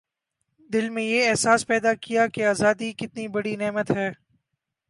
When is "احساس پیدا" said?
1.29-1.93